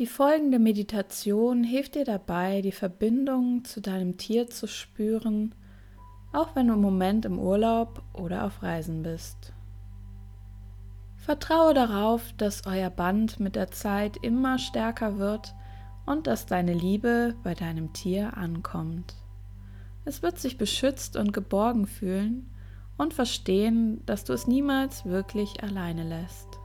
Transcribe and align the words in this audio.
Die 0.00 0.06
folgende 0.06 0.58
Meditation 0.58 1.62
hilft 1.62 1.94
dir 1.94 2.06
dabei, 2.06 2.62
die 2.62 2.72
Verbindung 2.72 3.66
zu 3.66 3.82
deinem 3.82 4.16
Tier 4.16 4.46
zu 4.46 4.66
spüren, 4.66 5.54
auch 6.32 6.56
wenn 6.56 6.68
du 6.68 6.72
im 6.72 6.80
Moment 6.80 7.26
im 7.26 7.38
Urlaub 7.38 8.02
oder 8.14 8.46
auf 8.46 8.62
Reisen 8.62 9.02
bist. 9.02 9.52
Vertraue 11.18 11.74
darauf, 11.74 12.32
dass 12.38 12.66
euer 12.66 12.88
Band 12.88 13.40
mit 13.40 13.56
der 13.56 13.72
Zeit 13.72 14.16
immer 14.22 14.58
stärker 14.58 15.18
wird 15.18 15.54
und 16.06 16.26
dass 16.26 16.46
deine 16.46 16.72
Liebe 16.72 17.34
bei 17.42 17.52
deinem 17.52 17.92
Tier 17.92 18.38
ankommt. 18.38 19.16
Es 20.06 20.22
wird 20.22 20.38
sich 20.38 20.56
beschützt 20.56 21.18
und 21.18 21.34
geborgen 21.34 21.86
fühlen 21.86 22.50
und 22.96 23.12
verstehen, 23.12 24.00
dass 24.06 24.24
du 24.24 24.32
es 24.32 24.46
niemals 24.46 25.04
wirklich 25.04 25.62
alleine 25.62 26.04
lässt. 26.04 26.59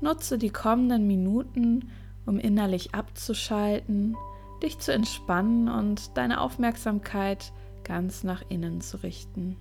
Nutze 0.00 0.38
die 0.38 0.50
kommenden 0.50 1.06
Minuten, 1.06 1.90
um 2.26 2.38
innerlich 2.38 2.94
abzuschalten, 2.94 4.16
dich 4.62 4.78
zu 4.78 4.92
entspannen 4.92 5.68
und 5.68 6.16
deine 6.16 6.40
Aufmerksamkeit 6.40 7.52
ganz 7.84 8.24
nach 8.24 8.42
innen 8.48 8.80
zu 8.80 9.02
richten. 9.02 9.56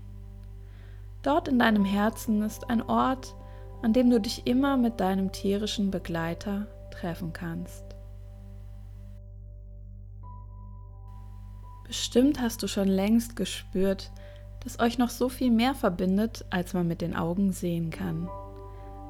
Dort 1.21 1.48
in 1.48 1.59
deinem 1.59 1.85
Herzen 1.85 2.41
ist 2.43 2.70
ein 2.70 2.81
Ort, 2.81 3.35
an 3.81 3.93
dem 3.93 4.09
du 4.09 4.20
dich 4.20 4.45
immer 4.45 4.77
mit 4.77 4.99
deinem 4.99 5.31
tierischen 5.31 5.91
Begleiter 5.91 6.67
treffen 6.91 7.34
kannst. 7.34 7.84
Bestimmt 11.85 12.41
hast 12.41 12.63
du 12.63 12.67
schon 12.67 12.88
längst 12.88 13.35
gespürt, 13.35 14.12
dass 14.63 14.79
euch 14.79 14.98
noch 14.98 15.09
so 15.09 15.29
viel 15.29 15.52
mehr 15.52 15.76
verbindet, 15.76 16.45
als 16.49 16.73
man 16.73 16.88
mit 16.88 17.02
den 17.02 17.15
Augen 17.15 17.52
sehen 17.52 17.91
kann. 17.91 18.27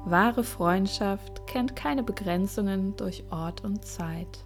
Wahre 0.08 0.44
Freundschaft 0.44 1.48
kennt 1.48 1.74
keine 1.74 2.04
Begrenzungen 2.04 2.94
durch 2.94 3.24
Ort 3.32 3.64
und 3.64 3.84
Zeit. 3.84 4.44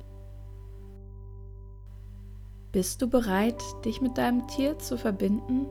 Bist 2.73 3.02
du 3.02 3.10
bereit, 3.10 3.62
dich 3.85 4.01
mit 4.01 4.16
deinem 4.16 4.48
Tier 4.48 4.79
zu 4.79 4.96
verbinden? 4.96 5.66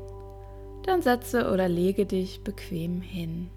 Dann 0.83 1.02
setze 1.02 1.52
oder 1.52 1.67
lege 1.67 2.05
dich 2.05 2.44
bequem 2.44 3.02
hin. 3.02 3.49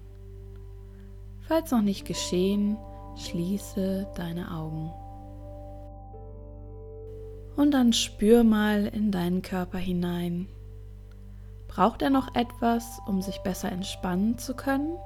Falls 1.41 1.69
noch 1.69 1.83
nicht 1.83 2.05
geschehen, 2.05 2.77
schließe 3.15 4.07
deine 4.15 4.49
Augen. 4.55 4.91
Und 7.55 7.71
dann 7.75 7.93
spür 7.93 8.43
mal 8.43 8.87
in 8.87 9.11
deinen 9.11 9.43
Körper 9.43 9.77
hinein. 9.77 10.47
Braucht 11.67 12.01
er 12.01 12.09
noch 12.09 12.33
etwas, 12.33 12.99
um 13.05 13.21
sich 13.21 13.37
besser 13.43 13.71
entspannen 13.71 14.39
zu 14.39 14.55
können? 14.55 14.97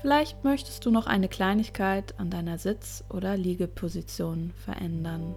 Vielleicht 0.00 0.44
möchtest 0.44 0.86
du 0.86 0.90
noch 0.90 1.06
eine 1.06 1.28
Kleinigkeit 1.28 2.18
an 2.18 2.30
deiner 2.30 2.56
Sitz- 2.56 3.04
oder 3.10 3.36
Liegeposition 3.36 4.52
verändern. 4.56 5.34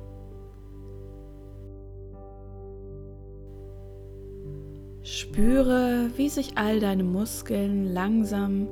Spüre, 5.01 6.09
wie 6.15 6.29
sich 6.29 6.57
all 6.57 6.79
deine 6.79 7.03
Muskeln 7.03 7.93
langsam 7.93 8.69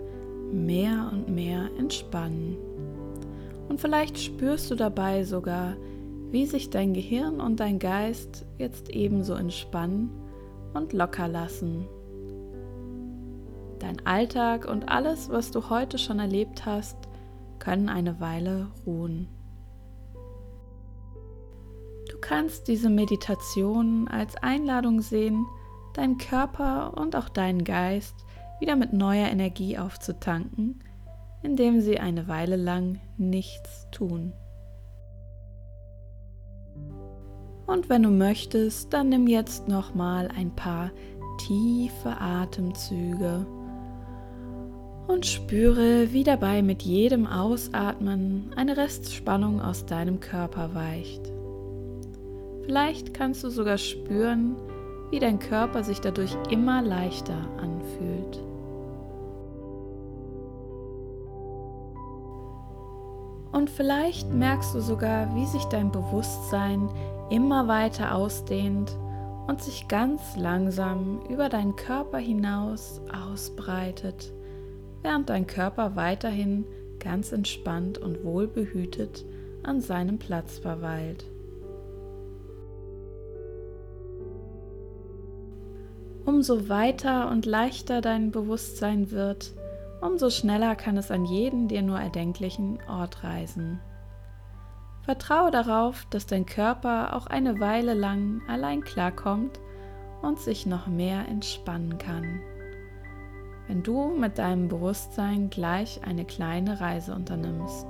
mehr 0.53 1.09
und 1.11 1.27
mehr 1.27 1.69
entspannen. 1.77 2.55
Und 3.67 3.81
vielleicht 3.81 4.17
spürst 4.17 4.71
du 4.71 4.75
dabei 4.75 5.25
sogar, 5.25 5.75
wie 6.29 6.45
sich 6.45 6.69
dein 6.69 6.93
Gehirn 6.93 7.41
und 7.41 7.59
dein 7.59 7.79
Geist 7.79 8.45
jetzt 8.57 8.89
ebenso 8.89 9.33
entspannen 9.33 10.09
und 10.73 10.93
locker 10.93 11.27
lassen 11.27 11.85
Dein 13.81 14.05
Alltag 14.05 14.65
und 14.65 14.89
alles, 14.89 15.31
was 15.31 15.49
du 15.49 15.71
heute 15.71 15.97
schon 15.97 16.19
erlebt 16.19 16.67
hast, 16.67 16.95
können 17.57 17.89
eine 17.89 18.19
Weile 18.19 18.67
ruhen. 18.85 19.27
Du 22.11 22.17
kannst 22.21 22.67
diese 22.67 22.91
Meditation 22.91 24.07
als 24.07 24.35
Einladung 24.35 25.01
sehen, 25.01 25.47
deinen 25.95 26.19
Körper 26.19 26.95
und 26.95 27.15
auch 27.15 27.27
deinen 27.27 27.63
Geist 27.63 28.13
wieder 28.59 28.75
mit 28.75 28.93
neuer 28.93 29.29
Energie 29.29 29.79
aufzutanken, 29.79 30.83
indem 31.41 31.81
sie 31.81 31.99
eine 31.99 32.27
Weile 32.27 32.57
lang 32.57 32.99
nichts 33.17 33.87
tun. 33.89 34.31
Und 37.65 37.89
wenn 37.89 38.03
du 38.03 38.11
möchtest, 38.11 38.93
dann 38.93 39.09
nimm 39.09 39.25
jetzt 39.25 39.67
noch 39.67 39.95
mal 39.95 40.27
ein 40.27 40.55
paar 40.55 40.91
tiefe 41.39 42.15
Atemzüge 42.19 43.47
und 45.11 45.25
spüre, 45.25 46.13
wie 46.13 46.23
dabei 46.23 46.61
mit 46.61 46.83
jedem 46.83 47.27
Ausatmen 47.27 48.51
eine 48.55 48.77
Restspannung 48.77 49.61
aus 49.61 49.85
deinem 49.85 50.21
Körper 50.21 50.73
weicht. 50.73 51.21
Vielleicht 52.63 53.13
kannst 53.13 53.43
du 53.43 53.49
sogar 53.49 53.77
spüren, 53.77 54.55
wie 55.09 55.19
dein 55.19 55.39
Körper 55.39 55.83
sich 55.83 55.99
dadurch 55.99 56.35
immer 56.49 56.81
leichter 56.81 57.37
anfühlt. 57.57 58.41
Und 63.51 63.69
vielleicht 63.69 64.31
merkst 64.31 64.73
du 64.73 64.79
sogar, 64.79 65.35
wie 65.35 65.45
sich 65.45 65.65
dein 65.65 65.91
Bewusstsein 65.91 66.87
immer 67.29 67.67
weiter 67.67 68.15
ausdehnt 68.15 68.97
und 69.47 69.61
sich 69.61 69.89
ganz 69.89 70.37
langsam 70.37 71.19
über 71.27 71.49
deinen 71.49 71.75
Körper 71.75 72.17
hinaus 72.17 73.01
ausbreitet 73.11 74.31
während 75.01 75.29
dein 75.29 75.47
Körper 75.47 75.95
weiterhin 75.95 76.65
ganz 76.99 77.31
entspannt 77.31 77.97
und 77.97 78.23
wohlbehütet 78.23 79.25
an 79.63 79.81
seinem 79.81 80.19
Platz 80.19 80.59
verweilt. 80.59 81.25
Umso 86.25 86.69
weiter 86.69 87.29
und 87.31 87.45
leichter 87.45 88.01
dein 88.01 88.31
Bewusstsein 88.31 89.11
wird, 89.11 89.53
umso 90.01 90.29
schneller 90.29 90.75
kann 90.75 90.97
es 90.97 91.09
an 91.09 91.25
jeden 91.25 91.67
dir 91.67 91.81
nur 91.81 91.99
erdenklichen 91.99 92.79
Ort 92.87 93.23
reisen. 93.23 93.79
Vertraue 95.01 95.49
darauf, 95.49 96.05
dass 96.11 96.27
dein 96.27 96.45
Körper 96.45 97.15
auch 97.15 97.25
eine 97.25 97.59
Weile 97.59 97.95
lang 97.95 98.41
allein 98.47 98.81
klarkommt 98.81 99.59
und 100.21 100.39
sich 100.39 100.67
noch 100.67 100.85
mehr 100.85 101.27
entspannen 101.27 101.97
kann 101.97 102.41
wenn 103.71 103.83
du 103.83 104.09
mit 104.09 104.37
deinem 104.37 104.67
Bewusstsein 104.67 105.49
gleich 105.49 106.01
eine 106.03 106.25
kleine 106.25 106.81
Reise 106.81 107.15
unternimmst. 107.15 107.87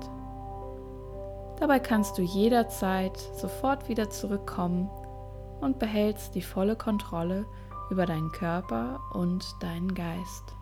Dabei 1.59 1.80
kannst 1.80 2.19
du 2.19 2.22
jederzeit 2.22 3.18
sofort 3.36 3.90
wieder 3.90 4.12
zurückkommen 4.12 4.91
und 5.59 5.80
behältst 5.80 6.36
die 6.36 6.44
volle 6.44 6.75
Kontrolle 6.75 7.47
über 7.90 8.06
deinen 8.06 8.31
Körper 8.31 9.00
und 9.14 9.44
deinen 9.59 9.96
Geist. 9.96 10.53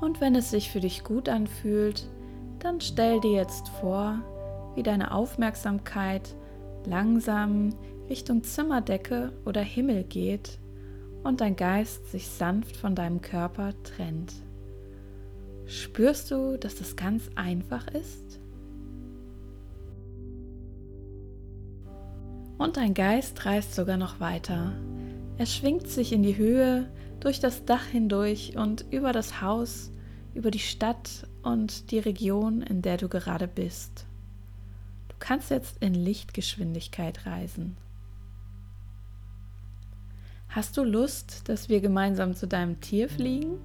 Und 0.00 0.20
wenn 0.20 0.34
es 0.34 0.50
sich 0.50 0.72
für 0.72 0.80
dich 0.80 1.04
gut 1.04 1.28
anfühlt, 1.28 2.10
dann 2.58 2.80
stell 2.80 3.20
dir 3.20 3.30
jetzt 3.30 3.68
vor, 3.68 4.18
wie 4.74 4.82
deine 4.82 5.12
Aufmerksamkeit 5.12 6.34
langsam 6.84 7.76
Richtung 8.10 8.42
Zimmerdecke 8.42 9.32
oder 9.44 9.60
Himmel 9.60 10.02
geht 10.02 10.58
und 11.26 11.40
dein 11.40 11.56
Geist 11.56 12.10
sich 12.10 12.28
sanft 12.28 12.76
von 12.76 12.94
deinem 12.94 13.20
Körper 13.20 13.72
trennt. 13.82 14.32
Spürst 15.66 16.30
du, 16.30 16.56
dass 16.56 16.76
das 16.76 16.96
ganz 16.96 17.28
einfach 17.34 17.88
ist? 17.88 18.38
Und 22.58 22.76
dein 22.76 22.94
Geist 22.94 23.44
reist 23.44 23.74
sogar 23.74 23.96
noch 23.96 24.20
weiter. 24.20 24.72
Er 25.38 25.46
schwingt 25.46 25.88
sich 25.88 26.12
in 26.12 26.22
die 26.22 26.36
Höhe, 26.36 26.88
durch 27.20 27.40
das 27.40 27.64
Dach 27.64 27.84
hindurch 27.84 28.56
und 28.56 28.84
über 28.90 29.12
das 29.12 29.40
Haus, 29.40 29.90
über 30.34 30.50
die 30.50 30.58
Stadt 30.58 31.26
und 31.42 31.90
die 31.90 31.98
Region, 31.98 32.62
in 32.62 32.82
der 32.82 32.98
du 32.98 33.08
gerade 33.08 33.48
bist. 33.48 34.06
Du 35.08 35.16
kannst 35.18 35.50
jetzt 35.50 35.82
in 35.82 35.94
Lichtgeschwindigkeit 35.94 37.26
reisen. 37.26 37.76
Hast 40.56 40.78
du 40.78 40.84
Lust, 40.84 41.50
dass 41.50 41.68
wir 41.68 41.82
gemeinsam 41.82 42.34
zu 42.34 42.46
deinem 42.46 42.80
Tier 42.80 43.10
fliegen? 43.10 43.58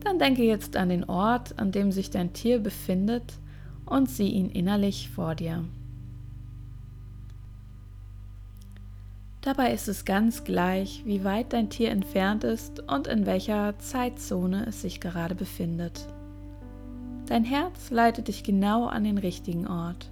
Dann 0.00 0.18
denke 0.18 0.42
jetzt 0.42 0.76
an 0.76 0.90
den 0.90 1.04
Ort, 1.04 1.58
an 1.58 1.72
dem 1.72 1.90
sich 1.90 2.10
dein 2.10 2.34
Tier 2.34 2.58
befindet 2.58 3.32
und 3.86 4.10
sieh 4.10 4.28
ihn 4.28 4.50
innerlich 4.50 5.08
vor 5.08 5.34
dir. 5.34 5.64
Dabei 9.40 9.72
ist 9.72 9.88
es 9.88 10.04
ganz 10.04 10.44
gleich, 10.44 11.02
wie 11.06 11.24
weit 11.24 11.54
dein 11.54 11.70
Tier 11.70 11.90
entfernt 11.90 12.44
ist 12.44 12.80
und 12.90 13.06
in 13.06 13.24
welcher 13.24 13.78
Zeitzone 13.78 14.66
es 14.66 14.82
sich 14.82 15.00
gerade 15.00 15.34
befindet. 15.34 16.06
Dein 17.24 17.44
Herz 17.44 17.90
leitet 17.90 18.28
dich 18.28 18.44
genau 18.44 18.84
an 18.84 19.04
den 19.04 19.16
richtigen 19.16 19.66
Ort. 19.66 20.10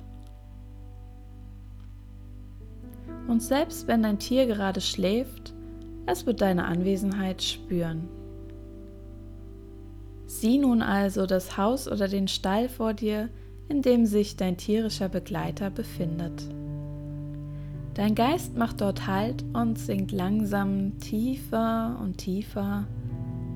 Und 3.29 3.43
selbst 3.43 3.87
wenn 3.87 4.03
dein 4.03 4.19
Tier 4.19 4.47
gerade 4.47 4.81
schläft, 4.81 5.50
es 6.11 6.27
wird 6.27 6.41
deine 6.41 6.65
Anwesenheit 6.65 7.43
spüren. 7.43 8.09
Sieh 10.27 10.59
nun 10.59 10.83
also 10.83 11.27
das 11.27 11.57
Haus 11.57 11.89
oder 11.89 12.09
den 12.09 12.29
Stall 12.29 12.69
vor 12.69 12.95
dir, 12.95 13.29
in 13.69 13.83
dem 13.83 14.07
sich 14.07 14.37
dein 14.37 14.57
tierischer 14.57 15.09
Begleiter 15.09 15.71
befindet. 15.71 16.43
Dein 17.95 18.15
Geist 18.15 18.57
macht 18.57 18.81
dort 18.81 19.07
Halt 19.07 19.45
und 19.53 19.79
sinkt 19.79 20.13
langsam 20.13 20.99
tiefer 21.01 21.99
und 22.01 22.19
tiefer, 22.19 22.87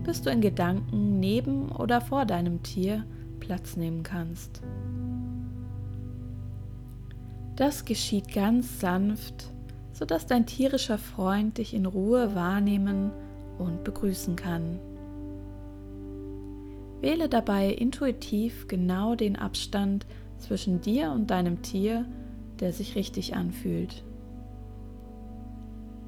bis 0.03 0.23
du 0.23 0.31
in 0.31 0.41
Gedanken 0.41 1.21
neben 1.21 1.71
oder 1.71 2.01
vor 2.01 2.27
deinem 2.27 2.63
Tier 2.63 3.05
Platz 3.41 3.77
nehmen 3.77 4.03
kannst. 4.03 4.63
Das 7.57 7.85
geschieht 7.85 8.35
ganz 8.35 8.81
sanft, 8.81 9.54
sodass 9.95 10.27
dein 10.27 10.45
tierischer 10.45 10.99
Freund 10.99 11.59
dich 11.59 11.73
in 11.73 11.87
Ruhe 11.87 12.35
wahrnehmen 12.35 13.13
und 13.59 13.85
begrüßen 13.85 14.35
kann. 14.37 14.81
Wähle 17.01 17.29
dabei 17.29 17.71
intuitiv 17.71 18.67
genau 18.67 19.15
den 19.15 19.37
Abstand 19.37 20.05
zwischen 20.39 20.81
dir 20.81 21.13
und 21.13 21.31
deinem 21.31 21.63
Tier, 21.63 22.07
der 22.61 22.73
sich 22.73 22.97
richtig 22.97 23.37
anfühlt. 23.37 24.03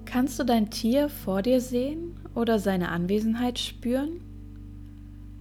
Kannst 0.05 0.38
du 0.38 0.44
dein 0.44 0.71
Tier 0.71 1.09
vor 1.09 1.43
dir 1.43 1.61
sehen 1.61 2.19
oder 2.35 2.59
seine 2.59 2.88
Anwesenheit 2.88 3.59
spüren? 3.59 4.21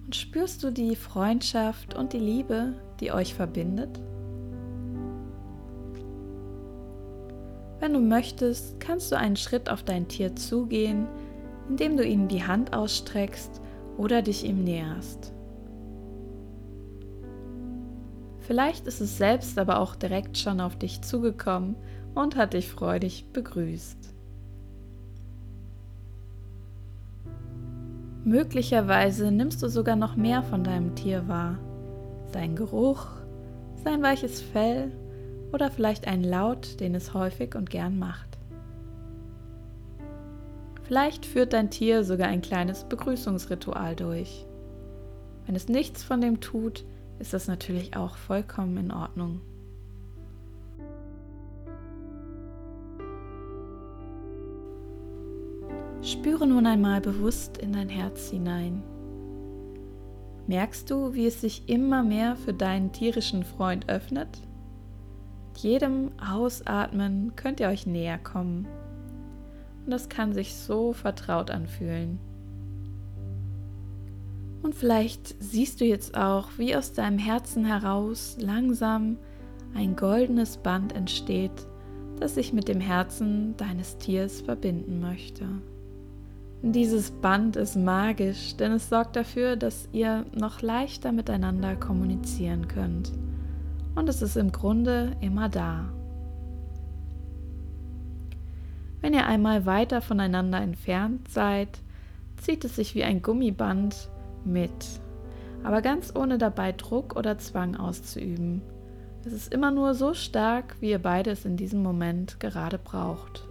Und 0.04 0.14
spürst 0.14 0.62
du 0.62 0.70
die 0.70 0.94
Freundschaft 0.94 1.96
und 1.96 2.12
die 2.12 2.18
Liebe, 2.18 2.74
die 3.00 3.10
euch 3.10 3.34
verbindet? 3.34 4.00
Wenn 7.86 7.92
du 7.92 8.00
möchtest, 8.00 8.80
kannst 8.80 9.12
du 9.12 9.16
einen 9.16 9.36
Schritt 9.36 9.70
auf 9.70 9.84
dein 9.84 10.08
Tier 10.08 10.34
zugehen, 10.34 11.06
indem 11.68 11.96
du 11.96 12.04
ihm 12.04 12.26
die 12.26 12.42
Hand 12.42 12.74
ausstreckst 12.74 13.62
oder 13.96 14.22
dich 14.22 14.42
ihm 14.44 14.64
näherst. 14.64 15.32
Vielleicht 18.40 18.88
ist 18.88 19.00
es 19.00 19.16
selbst 19.18 19.56
aber 19.56 19.78
auch 19.78 19.94
direkt 19.94 20.36
schon 20.36 20.60
auf 20.60 20.74
dich 20.76 21.02
zugekommen 21.02 21.76
und 22.16 22.34
hat 22.34 22.54
dich 22.54 22.68
freudig 22.68 23.26
begrüßt. 23.32 24.12
Möglicherweise 28.24 29.30
nimmst 29.30 29.62
du 29.62 29.68
sogar 29.68 29.94
noch 29.94 30.16
mehr 30.16 30.42
von 30.42 30.64
deinem 30.64 30.96
Tier 30.96 31.28
wahr. 31.28 31.60
Sein 32.32 32.56
Geruch, 32.56 33.06
sein 33.84 34.02
weiches 34.02 34.40
Fell 34.40 34.90
oder 35.52 35.70
vielleicht 35.70 36.06
einen 36.06 36.24
Laut, 36.24 36.80
den 36.80 36.94
es 36.94 37.14
häufig 37.14 37.54
und 37.54 37.70
gern 37.70 37.98
macht. 37.98 38.38
Vielleicht 40.82 41.26
führt 41.26 41.52
dein 41.52 41.70
Tier 41.70 42.04
sogar 42.04 42.28
ein 42.28 42.42
kleines 42.42 42.84
Begrüßungsritual 42.84 43.96
durch. 43.96 44.46
Wenn 45.46 45.56
es 45.56 45.68
nichts 45.68 46.04
von 46.04 46.20
dem 46.20 46.40
tut, 46.40 46.84
ist 47.18 47.32
das 47.32 47.48
natürlich 47.48 47.96
auch 47.96 48.16
vollkommen 48.16 48.76
in 48.76 48.92
Ordnung. 48.92 49.40
Spüre 56.02 56.46
nun 56.46 56.66
einmal 56.66 57.00
bewusst 57.00 57.58
in 57.58 57.72
dein 57.72 57.88
Herz 57.88 58.30
hinein. 58.30 58.82
Merkst 60.46 60.88
du, 60.88 61.14
wie 61.14 61.26
es 61.26 61.40
sich 61.40 61.68
immer 61.68 62.04
mehr 62.04 62.36
für 62.36 62.54
deinen 62.54 62.92
tierischen 62.92 63.42
Freund 63.42 63.88
öffnet? 63.88 64.28
Jedem 65.58 66.10
Ausatmen 66.18 67.32
könnt 67.36 67.60
ihr 67.60 67.68
euch 67.68 67.86
näher 67.86 68.18
kommen. 68.18 68.66
Und 69.84 69.90
das 69.90 70.08
kann 70.08 70.32
sich 70.32 70.54
so 70.54 70.92
vertraut 70.92 71.50
anfühlen. 71.50 72.18
Und 74.62 74.74
vielleicht 74.74 75.40
siehst 75.40 75.80
du 75.80 75.84
jetzt 75.84 76.16
auch, 76.16 76.48
wie 76.56 76.74
aus 76.74 76.92
deinem 76.92 77.18
Herzen 77.18 77.64
heraus 77.64 78.36
langsam 78.40 79.16
ein 79.74 79.94
goldenes 79.94 80.56
Band 80.56 80.94
entsteht, 80.94 81.66
das 82.18 82.34
sich 82.34 82.52
mit 82.52 82.66
dem 82.66 82.80
Herzen 82.80 83.56
deines 83.56 83.98
Tiers 83.98 84.40
verbinden 84.40 85.00
möchte. 85.00 85.46
Dieses 86.62 87.10
Band 87.10 87.54
ist 87.56 87.76
magisch, 87.76 88.56
denn 88.56 88.72
es 88.72 88.88
sorgt 88.88 89.14
dafür, 89.14 89.56
dass 89.56 89.88
ihr 89.92 90.24
noch 90.34 90.62
leichter 90.62 91.12
miteinander 91.12 91.76
kommunizieren 91.76 92.66
könnt. 92.66 93.12
Und 93.96 94.08
es 94.08 94.22
ist 94.22 94.36
im 94.36 94.52
Grunde 94.52 95.16
immer 95.20 95.48
da. 95.48 95.92
Wenn 99.00 99.14
ihr 99.14 99.26
einmal 99.26 99.66
weiter 99.66 100.00
voneinander 100.00 100.60
entfernt 100.60 101.28
seid, 101.28 101.80
zieht 102.36 102.64
es 102.64 102.76
sich 102.76 102.94
wie 102.94 103.04
ein 103.04 103.22
Gummiband 103.22 104.10
mit, 104.44 105.00
aber 105.64 105.82
ganz 105.82 106.14
ohne 106.14 106.38
dabei 106.38 106.72
Druck 106.72 107.16
oder 107.16 107.38
Zwang 107.38 107.76
auszuüben. 107.76 108.62
Es 109.24 109.32
ist 109.32 109.52
immer 109.52 109.70
nur 109.70 109.94
so 109.94 110.14
stark, 110.14 110.76
wie 110.80 110.90
ihr 110.90 111.00
beide 111.00 111.30
es 111.30 111.44
in 111.44 111.56
diesem 111.56 111.82
Moment 111.82 112.38
gerade 112.38 112.78
braucht. 112.78 113.48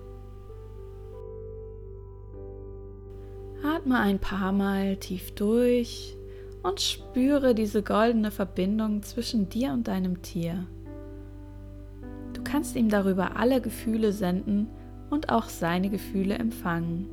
Atme 3.64 4.00
ein 4.00 4.20
paar 4.20 4.52
Mal 4.52 4.98
tief 4.98 5.34
durch 5.36 6.16
und 6.66 6.82
spüre 6.82 7.54
diese 7.54 7.84
goldene 7.84 8.32
Verbindung 8.32 9.04
zwischen 9.04 9.50
dir 9.50 9.72
und 9.72 9.88
deinem 9.88 10.24
Tier. 10.24 10.66
Du 12.34 12.44
kannst 12.44 12.76
ihm 12.76 12.90
darüber 12.90 13.38
alle 13.38 13.62
Gefühle 13.62 14.12
senden 14.12 14.68
und 15.12 15.30
auch 15.30 15.48
seine 15.48 15.92
Gefühle 15.92 16.34
empfangen. 16.36 17.08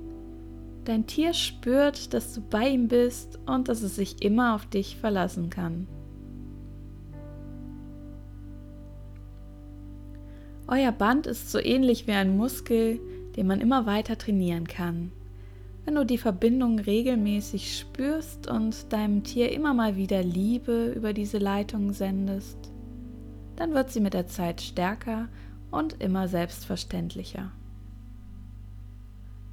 Dein 0.87 1.07
Tier 1.07 1.35
spürt, 1.35 2.15
dass 2.15 2.33
du 2.33 2.41
bei 2.41 2.71
ihm 2.71 2.89
bist 2.89 3.39
und 3.45 3.69
dass 3.69 3.83
es 3.83 3.95
sich 3.95 4.23
immer 4.23 4.55
auf 4.55 4.65
dich 4.65 4.97
verlassen 4.97 5.51
kann. 5.51 5.87
Euer 10.67 10.93
Band 10.93 11.27
ist 11.27 11.53
so 11.53 11.59
ähnlich 11.59 12.07
wie 12.07 12.13
ein 12.13 12.39
Muskel, 12.39 13.01
den 13.37 13.47
man 13.47 13.61
immer 13.61 13.85
weiter 13.85 14.17
trainieren 14.17 14.67
kann. 14.67 15.13
Wenn 15.85 15.97
du 15.97 16.07
die 16.07 16.19
Verbindung 16.19 16.79
regelmäßig 16.79 17.77
spürst 17.79 18.49
und 18.49 18.93
deinem 18.93 19.25
Tier 19.25 19.51
immer 19.53 19.75
mal 19.75 19.97
wieder 19.97 20.23
Liebe 20.23 20.93
über 20.95 21.13
diese 21.13 21.39
Leitung 21.39 21.93
sendest, 21.93 22.57
dann 23.57 23.75
wird 23.75 23.91
sie 23.91 24.01
mit 24.01 24.15
der 24.15 24.29
Zeit 24.29 24.61
stärker 24.61 25.29
und 25.71 26.01
immer 26.01 26.29
selbstverständlicher. 26.29 27.51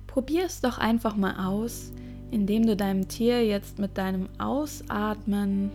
Probier 0.06 0.46
es 0.46 0.62
doch 0.62 0.78
einfach 0.78 1.16
mal 1.16 1.48
aus, 1.48 1.92
indem 2.31 2.66
du 2.66 2.76
deinem 2.76 3.08
Tier 3.08 3.46
jetzt 3.46 3.80
mit 3.80 3.98
deinem 3.98 4.30
Ausatmen 4.38 5.72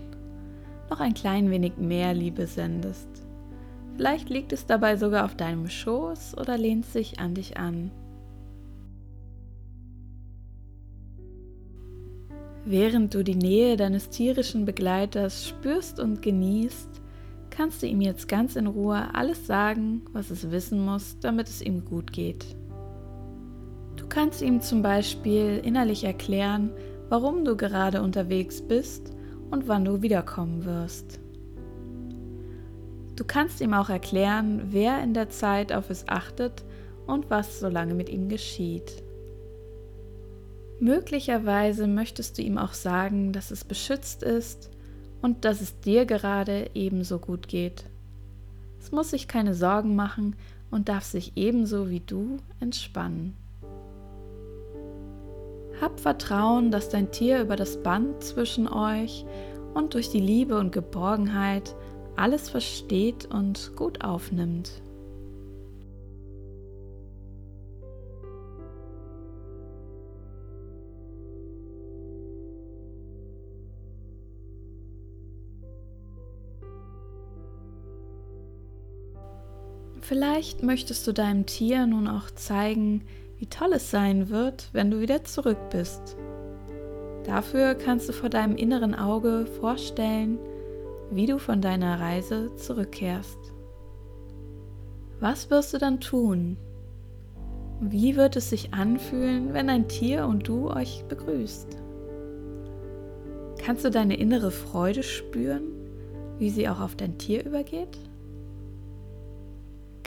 noch 0.89 1.01
ein 1.01 1.15
klein 1.15 1.51
wenig 1.51 1.79
mehr 1.79 2.15
Liebe 2.15 2.47
sendest. 2.47 3.09
Vielleicht 3.97 4.29
liegt 4.29 4.53
es 4.53 4.67
dabei 4.67 4.97
sogar 4.97 5.25
auf 5.25 5.37
deinem 5.37 5.69
Schoß 5.69 6.37
oder 6.37 6.59
lehnt 6.59 6.87
sich 6.87 7.21
an 7.21 7.35
dich 7.35 7.59
an. 7.59 7.91
Während 12.67 13.13
du 13.13 13.23
die 13.23 13.35
Nähe 13.35 13.77
deines 13.77 14.09
tierischen 14.09 14.65
Begleiters 14.65 15.47
spürst 15.47 16.01
und 16.01 16.23
genießt, 16.23 17.03
kannst 17.51 17.83
du 17.83 17.87
ihm 17.87 18.01
jetzt 18.01 18.27
ganz 18.27 18.57
in 18.57 18.67
Ruhe 18.67 19.15
alles 19.15 19.47
sagen, 19.47 20.03
was 20.13 20.31
es 20.31 20.51
wissen 20.51 20.83
muss, 20.83 21.19
damit 21.21 21.49
es 21.49 21.61
ihm 21.61 21.85
gut 21.85 22.11
geht. 22.11 22.57
Du 23.97 24.07
kannst 24.09 24.41
ihm 24.41 24.63
zum 24.63 24.81
Beispiel 24.81 25.61
innerlich 25.63 26.05
erklären, 26.05 26.71
warum 27.11 27.45
du 27.45 27.55
gerade 27.55 28.01
unterwegs 28.01 28.63
bist 28.63 29.13
und 29.51 29.69
wann 29.69 29.85
du 29.85 30.01
wiederkommen 30.01 30.65
wirst. 30.65 31.21
Du 33.15 33.25
kannst 33.25 33.61
ihm 33.61 33.75
auch 33.75 33.91
erklären, 33.91 34.63
wer 34.71 35.03
in 35.03 35.13
der 35.13 35.29
Zeit 35.29 35.71
auf 35.73 35.91
es 35.91 36.09
achtet 36.09 36.65
und 37.07 37.29
was 37.29 37.61
so 37.61 37.69
lange 37.69 37.95
mit 37.95 38.09
ihm 38.09 38.29
geschieht. 38.29 39.04
Möglicherweise 40.81 41.87
möchtest 41.87 42.39
du 42.39 42.43
ihm 42.43 42.59
auch 42.59 42.75
sagen, 42.75 43.33
dass 43.33 43.51
es 43.51 43.65
beschützt 43.65 44.23
ist 44.23 44.71
und 45.23 45.45
dass 45.45 45.61
es 45.61 45.81
dir 45.81 46.05
gerade 46.05 46.71
ebenso 46.75 47.19
gut 47.19 47.49
geht. 47.49 47.85
Es 48.81 48.93
muss 48.93 49.11
sich 49.11 49.29
keine 49.29 49.55
Sorgen 49.55 49.97
machen 49.97 50.37
und 50.71 50.89
darf 50.89 51.05
sich 51.05 51.33
ebenso 51.37 51.89
wie 51.89 52.01
du 52.01 52.39
entspannen. 52.61 53.37
Hab 55.81 55.99
Vertrauen, 56.01 56.71
dass 56.71 56.89
dein 56.89 57.11
Tier 57.11 57.41
über 57.41 57.57
das 57.57 57.83
Band 57.83 58.23
zwischen 58.23 58.69
euch 58.69 59.25
und 59.73 59.95
durch 59.95 60.11
die 60.11 60.21
Liebe 60.21 60.59
und 60.59 60.73
Geborgenheit 60.73 61.75
alles 62.17 62.49
versteht 62.51 63.27
und 63.27 63.73
gut 63.77 64.05
aufnimmt. 64.05 64.84
Vielleicht 80.07 80.63
möchtest 80.63 81.07
du 81.07 81.13
deinem 81.13 81.47
Tier 81.47 81.87
nun 81.87 82.09
auch 82.09 82.31
zeigen, 82.31 83.07
wie 83.39 83.47
toll 83.47 83.73
es 83.73 83.91
sein 83.91 84.29
wird, 84.29 84.69
wenn 84.75 84.91
du 84.91 85.01
wieder 85.01 85.25
zurück 85.25 85.57
bist. 85.71 86.19
Dafür 87.25 87.75
kannst 87.75 88.11
du 88.11 88.13
vor 88.13 88.29
deinem 88.29 88.55
inneren 88.55 88.95
Auge 88.95 89.47
vorstellen, 89.47 90.39
wie 91.11 91.25
du 91.25 91.39
von 91.39 91.63
deiner 91.63 92.01
Reise 92.01 92.55
zurückkehrst. 92.57 93.39
Was 95.21 95.49
wirst 95.49 95.73
du 95.73 95.79
dann 95.79 96.01
tun? 96.01 96.59
Wie 97.81 98.15
wird 98.15 98.37
es 98.37 98.51
sich 98.51 98.75
anfühlen, 98.75 99.55
wenn 99.55 99.71
ein 99.71 99.89
Tier 99.89 100.27
und 100.27 100.47
du 100.47 100.69
euch 100.69 101.03
begrüßt? 101.09 101.79
Kannst 103.57 103.87
du 103.87 103.91
deine 103.91 104.19
innere 104.19 104.51
Freude 104.51 105.03
spüren, 105.03 105.63
wie 106.39 106.51
sie 106.51 106.69
auch 106.69 106.81
auf 106.81 106.95
dein 106.95 107.17
Tier 107.17 107.47
übergeht? 107.47 107.99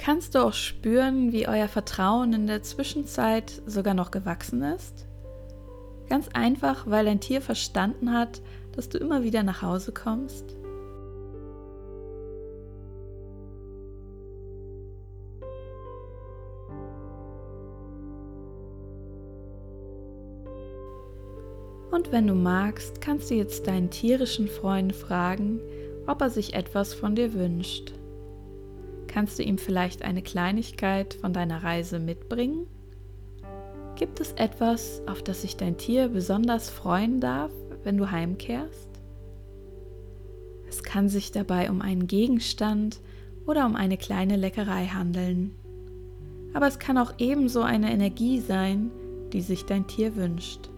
Kannst 0.07 0.35
du 0.35 0.39
auch 0.39 0.53
spüren, 0.53 1.33
wie 1.33 1.49
euer 1.49 1.67
Vertrauen 1.67 2.31
in 2.31 2.47
der 2.47 2.63
Zwischenzeit 2.63 3.61
sogar 3.65 3.93
noch 3.93 4.09
gewachsen 4.09 4.61
ist? 4.61 5.05
Ganz 6.07 6.29
einfach, 6.29 6.87
weil 6.87 7.03
dein 7.03 7.19
Tier 7.19 7.41
verstanden 7.41 8.13
hat, 8.13 8.41
dass 8.71 8.87
du 8.87 8.99
immer 8.99 9.23
wieder 9.23 9.43
nach 9.43 9.61
Hause 9.61 9.91
kommst? 9.91 10.45
Und 21.91 22.13
wenn 22.13 22.27
du 22.27 22.33
magst, 22.33 23.01
kannst 23.01 23.29
du 23.29 23.35
jetzt 23.35 23.67
deinen 23.67 23.89
tierischen 23.89 24.47
Freund 24.47 24.95
fragen, 24.95 25.59
ob 26.07 26.21
er 26.21 26.29
sich 26.29 26.53
etwas 26.53 26.93
von 26.93 27.13
dir 27.13 27.33
wünscht. 27.33 27.96
Kannst 29.17 29.39
du 29.39 29.43
ihm 29.43 29.57
vielleicht 29.57 30.03
eine 30.03 30.21
Kleinigkeit 30.21 31.15
von 31.15 31.33
deiner 31.33 31.63
Reise 31.63 31.97
mitbringen? 31.97 32.67
Gibt 33.95 34.19
es 34.19 34.33
etwas, 34.33 35.01
auf 35.07 35.23
das 35.23 35.41
sich 35.41 35.57
dein 35.57 35.75
Tier 35.75 36.09
besonders 36.09 36.69
freuen 36.69 37.19
darf, 37.19 37.51
wenn 37.83 37.97
du 37.97 38.11
heimkehrst? 38.11 38.89
Es 40.69 40.83
kann 40.83 41.09
sich 41.09 41.31
dabei 41.31 41.71
um 41.71 41.81
einen 41.81 42.05
Gegenstand 42.05 42.99
oder 43.47 43.65
um 43.65 43.75
eine 43.75 43.97
kleine 43.97 44.35
Leckerei 44.35 44.85
handeln. 44.85 45.55
Aber 46.53 46.67
es 46.67 46.77
kann 46.77 46.99
auch 46.99 47.15
ebenso 47.17 47.63
eine 47.63 47.91
Energie 47.91 48.39
sein, 48.39 48.91
die 49.33 49.41
sich 49.41 49.65
dein 49.65 49.87
Tier 49.87 50.15
wünscht. 50.15 50.69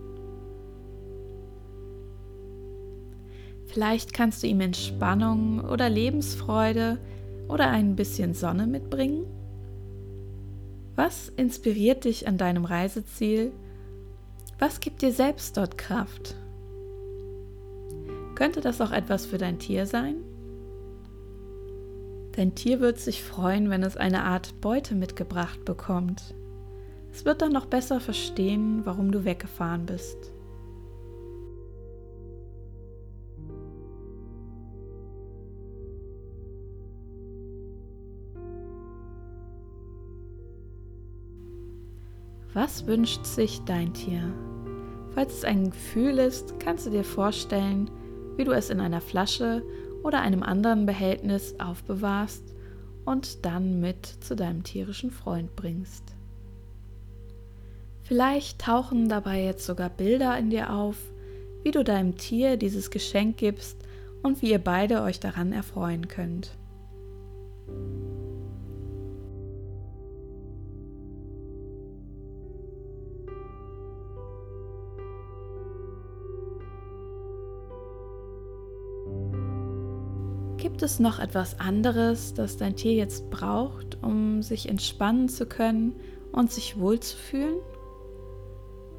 Vielleicht 3.65 4.13
kannst 4.13 4.43
du 4.43 4.48
ihm 4.48 4.62
Entspannung 4.62 5.60
oder 5.60 5.89
Lebensfreude 5.89 7.00
oder 7.50 7.70
ein 7.70 7.96
bisschen 7.96 8.34
Sonne 8.34 8.68
mitbringen. 8.68 9.25
Was 10.96 11.29
inspiriert 11.29 12.06
dich 12.06 12.27
an 12.27 12.38
deinem 12.38 12.63
Reiseziel? 12.63 13.51
Was 14.60 14.79
gibt 14.79 15.01
dir 15.01 15.12
selbst 15.12 15.58
dort 15.58 15.77
Kraft? 15.77 16.36
Könnte 18.36 18.62
das 18.62 18.79
auch 18.79 18.91
etwas 18.91 19.25
für 19.25 19.38
dein 19.38 19.60
Tier 19.60 19.86
sein? 19.86 20.15
Dein 22.34 22.56
Tier 22.56 22.79
wird 22.79 23.00
sich 23.00 23.24
freuen, 23.24 23.70
wenn 23.70 23.84
es 23.84 23.98
eine 23.98 24.24
Art 24.24 24.62
Beute 24.62 24.96
mitgebracht 24.96 25.65
bekommt. 25.65 26.36
Es 27.12 27.25
wird 27.25 27.41
dann 27.41 27.51
noch 27.51 27.65
besser 27.65 28.00
verstehen, 28.00 28.82
warum 28.86 29.12
du 29.12 29.25
weggefahren 29.25 29.86
bist. 29.86 30.32
Was 42.53 42.88
wünscht 42.88 43.25
sich 43.25 43.62
dein 43.65 43.94
Tier? 43.94 44.34
Falls 45.13 45.34
es 45.34 45.44
ein 45.44 45.70
Gefühl 45.70 46.18
ist, 46.18 46.60
kannst 46.60 46.88
du 46.88 46.89
dir 46.89 47.03
vorstellen, 47.03 47.91
wie 48.38 48.44
du 48.44 48.51
es 48.51 48.72
in 48.72 48.79
einer 48.79 49.01
Flasche 49.01 49.62
oder 50.03 50.22
einem 50.22 50.41
anderen 50.41 50.88
Behältnis 50.88 51.60
aufbewahrst 51.60 52.56
und 53.06 53.46
dann 53.46 53.79
mit 53.79 54.06
zu 54.06 54.36
deinem 54.36 54.63
tierischen 54.63 55.12
Freund 55.12 55.56
bringst. 55.56 56.03
Vielleicht 58.01 58.60
tauchen 58.60 59.10
dabei 59.10 59.44
jetzt 59.44 59.68
sogar 59.68 59.89
Bilder 59.89 60.36
in 60.36 60.50
dir 60.50 60.74
auf, 60.74 60.98
wie 61.63 61.70
du 61.70 61.84
deinem 61.84 62.18
Tier 62.18 62.58
dieses 62.58 62.89
Geschenk 62.89 63.38
gibst 63.38 63.77
und 64.24 64.41
wie 64.41 64.50
ihr 64.50 64.60
beide 64.60 65.03
euch 65.03 65.20
daran 65.20 65.53
erfreuen 65.53 66.08
könnt. 66.08 66.58
Gibt 80.70 80.84
es 80.84 81.00
noch 81.00 81.18
etwas 81.18 81.60
anderes, 81.60 82.36
das 82.36 82.56
dein 82.56 82.76
Tier 82.76 82.94
jetzt 82.94 83.32
braucht, 83.32 83.98
um 84.04 84.44
sich 84.44 84.70
entspannen 84.70 85.28
zu 85.28 85.48
können 85.48 85.96
und 86.32 86.52
sich 86.52 86.80
wohlzufühlen? 86.80 87.58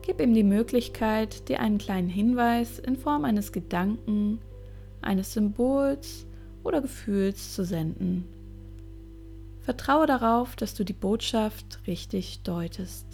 Gib 0.03 0.21
ihm 0.21 0.35
die 0.35 0.43
Möglichkeit, 0.43 1.49
dir 1.49 1.61
einen 1.61 1.79
kleinen 1.79 2.09
Hinweis 2.09 2.81
in 2.81 2.97
Form 2.97 3.25
eines 3.25 3.53
Gedanken, 3.53 4.41
eines 5.01 5.33
Symbols 5.33 6.27
oder 6.65 6.83
Gefühls 6.83 7.55
zu 7.55 7.65
senden. 7.65 8.25
Vertraue 9.61 10.07
darauf, 10.07 10.57
dass 10.57 10.75
du 10.75 10.85
die 10.85 10.93
Botschaft 10.93 11.79
richtig 11.87 12.43
deutest. 12.43 13.07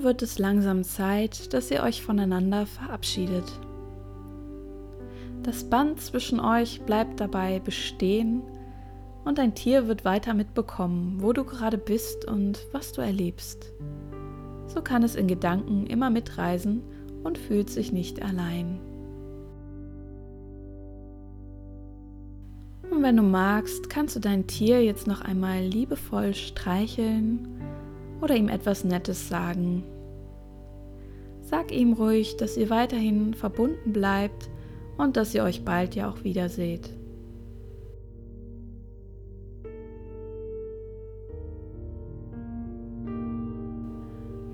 Wird 0.00 0.22
es 0.22 0.38
langsam 0.38 0.84
Zeit, 0.84 1.52
dass 1.52 1.72
ihr 1.72 1.82
euch 1.82 2.02
voneinander 2.02 2.66
verabschiedet. 2.66 3.44
Das 5.42 5.64
Band 5.64 6.00
zwischen 6.00 6.38
euch 6.38 6.82
bleibt 6.82 7.20
dabei 7.20 7.58
bestehen 7.58 8.42
und 9.24 9.38
dein 9.38 9.56
Tier 9.56 9.88
wird 9.88 10.04
weiter 10.04 10.34
mitbekommen, 10.34 11.16
wo 11.20 11.32
du 11.32 11.44
gerade 11.44 11.78
bist 11.78 12.26
und 12.26 12.60
was 12.72 12.92
du 12.92 13.00
erlebst. 13.00 13.72
So 14.66 14.82
kann 14.82 15.02
es 15.02 15.16
in 15.16 15.26
Gedanken 15.26 15.86
immer 15.86 16.10
mitreisen 16.10 16.82
und 17.24 17.36
fühlt 17.36 17.68
sich 17.68 17.90
nicht 17.90 18.22
allein. 18.22 18.78
Und 22.88 23.02
wenn 23.02 23.16
du 23.16 23.22
magst, 23.22 23.90
kannst 23.90 24.14
du 24.14 24.20
dein 24.20 24.46
Tier 24.46 24.82
jetzt 24.84 25.08
noch 25.08 25.22
einmal 25.22 25.60
liebevoll 25.62 26.34
streicheln 26.34 27.57
oder 28.20 28.36
ihm 28.36 28.48
etwas 28.48 28.84
Nettes 28.84 29.28
sagen. 29.28 29.84
Sag 31.40 31.72
ihm 31.72 31.94
ruhig, 31.94 32.36
dass 32.36 32.56
ihr 32.56 32.68
weiterhin 32.68 33.34
verbunden 33.34 33.92
bleibt 33.92 34.50
und 34.98 35.16
dass 35.16 35.34
ihr 35.34 35.44
euch 35.44 35.64
bald 35.64 35.94
ja 35.94 36.10
auch 36.10 36.24
wiederseht. 36.24 36.90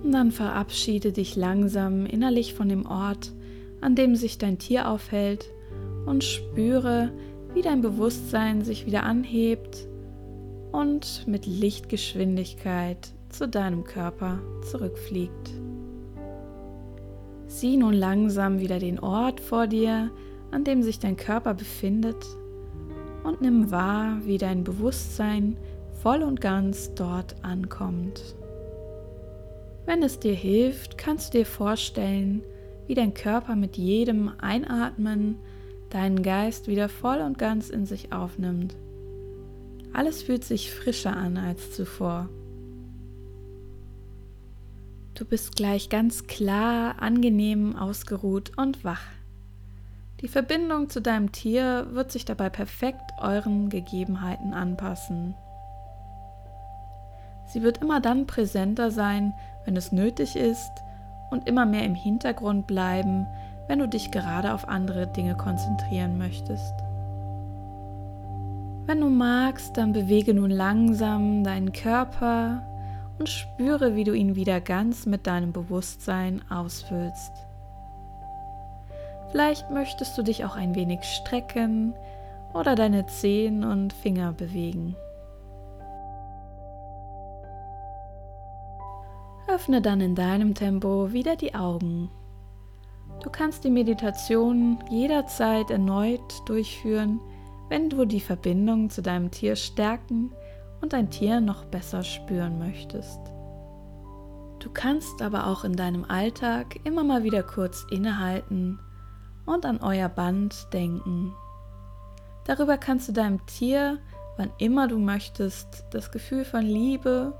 Dann 0.04 0.30
verabschiede 0.30 1.10
dich 1.10 1.34
langsam 1.34 2.06
innerlich 2.06 2.54
von 2.54 2.68
dem 2.68 2.86
Ort, 2.86 3.32
an 3.80 3.96
dem 3.96 4.14
sich 4.14 4.38
dein 4.38 4.58
Tier 4.58 4.88
aufhält 4.88 5.50
und 6.06 6.22
spüre, 6.22 7.10
wie 7.52 7.62
dein 7.62 7.80
Bewusstsein 7.80 8.62
sich 8.62 8.86
wieder 8.86 9.02
anhebt 9.02 9.88
und 10.70 11.24
mit 11.26 11.46
Lichtgeschwindigkeit 11.46 13.13
zu 13.34 13.48
deinem 13.48 13.84
Körper 13.84 14.38
zurückfliegt. 14.70 15.50
Sieh 17.46 17.76
nun 17.76 17.92
langsam 17.92 18.60
wieder 18.60 18.78
den 18.78 18.98
Ort 18.98 19.40
vor 19.40 19.66
dir, 19.66 20.10
an 20.50 20.64
dem 20.64 20.82
sich 20.82 20.98
dein 20.98 21.16
Körper 21.16 21.54
befindet 21.54 22.24
und 23.24 23.40
nimm 23.40 23.70
wahr, 23.70 24.18
wie 24.24 24.38
dein 24.38 24.64
Bewusstsein 24.64 25.56
voll 26.02 26.22
und 26.22 26.40
ganz 26.40 26.94
dort 26.94 27.36
ankommt. 27.42 28.36
Wenn 29.86 30.02
es 30.02 30.18
dir 30.18 30.34
hilft, 30.34 30.96
kannst 30.96 31.34
du 31.34 31.38
dir 31.38 31.46
vorstellen, 31.46 32.42
wie 32.86 32.94
dein 32.94 33.14
Körper 33.14 33.56
mit 33.56 33.76
jedem 33.76 34.30
Einatmen 34.38 35.38
deinen 35.90 36.22
Geist 36.22 36.68
wieder 36.68 36.88
voll 36.88 37.20
und 37.20 37.38
ganz 37.38 37.70
in 37.70 37.86
sich 37.86 38.12
aufnimmt. 38.12 38.76
Alles 39.92 40.22
fühlt 40.22 40.44
sich 40.44 40.72
frischer 40.72 41.16
an 41.16 41.36
als 41.36 41.70
zuvor. 41.72 42.28
Du 45.14 45.24
bist 45.24 45.54
gleich 45.54 45.90
ganz 45.90 46.26
klar, 46.26 46.96
angenehm, 47.00 47.76
ausgeruht 47.76 48.50
und 48.58 48.82
wach. 48.82 49.06
Die 50.20 50.28
Verbindung 50.28 50.90
zu 50.90 51.00
deinem 51.00 51.30
Tier 51.30 51.86
wird 51.92 52.10
sich 52.10 52.24
dabei 52.24 52.50
perfekt 52.50 53.12
euren 53.18 53.68
Gegebenheiten 53.68 54.52
anpassen. 54.52 55.36
Sie 57.46 57.62
wird 57.62 57.78
immer 57.78 58.00
dann 58.00 58.26
präsenter 58.26 58.90
sein, 58.90 59.32
wenn 59.64 59.76
es 59.76 59.92
nötig 59.92 60.34
ist 60.34 60.72
und 61.30 61.46
immer 61.46 61.64
mehr 61.64 61.84
im 61.84 61.94
Hintergrund 61.94 62.66
bleiben, 62.66 63.26
wenn 63.68 63.78
du 63.78 63.86
dich 63.86 64.10
gerade 64.10 64.52
auf 64.52 64.66
andere 64.66 65.06
Dinge 65.06 65.36
konzentrieren 65.36 66.18
möchtest. 66.18 66.74
Wenn 68.86 69.00
du 69.00 69.08
magst, 69.10 69.76
dann 69.76 69.92
bewege 69.92 70.34
nun 70.34 70.50
langsam 70.50 71.44
deinen 71.44 71.72
Körper 71.72 72.66
und 73.18 73.28
spüre, 73.28 73.94
wie 73.94 74.04
du 74.04 74.12
ihn 74.12 74.34
wieder 74.34 74.60
ganz 74.60 75.06
mit 75.06 75.26
deinem 75.26 75.52
Bewusstsein 75.52 76.42
ausfüllst. 76.50 77.32
Vielleicht 79.30 79.70
möchtest 79.70 80.16
du 80.16 80.22
dich 80.22 80.44
auch 80.44 80.56
ein 80.56 80.74
wenig 80.74 81.02
strecken 81.02 81.94
oder 82.52 82.74
deine 82.74 83.06
Zehen 83.06 83.64
und 83.64 83.92
Finger 83.92 84.32
bewegen. 84.32 84.96
Öffne 89.48 89.82
dann 89.82 90.00
in 90.00 90.14
deinem 90.14 90.54
Tempo 90.54 91.12
wieder 91.12 91.36
die 91.36 91.54
Augen. 91.54 92.10
Du 93.22 93.30
kannst 93.30 93.64
die 93.64 93.70
Meditation 93.70 94.78
jederzeit 94.90 95.70
erneut 95.70 96.20
durchführen, 96.46 97.20
wenn 97.68 97.88
du 97.88 98.04
die 98.04 98.20
Verbindung 98.20 98.90
zu 98.90 99.02
deinem 99.02 99.30
Tier 99.30 99.56
stärken 99.56 100.30
und 100.84 100.92
dein 100.92 101.08
Tier 101.08 101.40
noch 101.40 101.64
besser 101.64 102.02
spüren 102.02 102.58
möchtest. 102.58 103.18
Du 104.58 104.68
kannst 104.70 105.22
aber 105.22 105.46
auch 105.46 105.64
in 105.64 105.76
deinem 105.76 106.04
Alltag 106.04 106.78
immer 106.84 107.02
mal 107.02 107.22
wieder 107.22 107.42
kurz 107.42 107.86
innehalten 107.90 108.78
und 109.46 109.64
an 109.64 109.80
euer 109.80 110.10
Band 110.10 110.68
denken. 110.74 111.32
Darüber 112.44 112.76
kannst 112.76 113.08
du 113.08 113.12
deinem 113.12 113.46
Tier, 113.46 113.96
wann 114.36 114.52
immer 114.58 114.86
du 114.86 114.98
möchtest, 114.98 115.86
das 115.88 116.12
Gefühl 116.12 116.44
von 116.44 116.60
Liebe, 116.60 117.32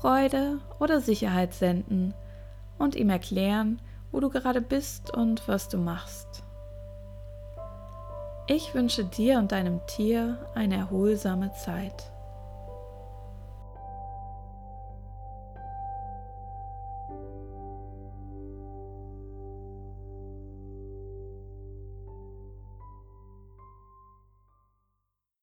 Freude 0.00 0.58
oder 0.80 1.00
Sicherheit 1.00 1.54
senden 1.54 2.12
und 2.76 2.96
ihm 2.96 3.10
erklären, 3.10 3.80
wo 4.10 4.18
du 4.18 4.30
gerade 4.30 4.60
bist 4.60 5.16
und 5.16 5.46
was 5.46 5.68
du 5.68 5.78
machst. 5.78 6.42
Ich 8.48 8.74
wünsche 8.74 9.04
dir 9.04 9.38
und 9.38 9.52
deinem 9.52 9.78
Tier 9.86 10.44
eine 10.56 10.74
erholsame 10.74 11.52
Zeit. 11.52 12.10